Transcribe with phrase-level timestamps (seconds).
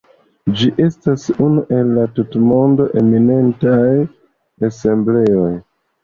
[0.59, 3.81] Ĝi estas unu el la tutmonde eminentaj
[4.69, 5.51] ensembloj.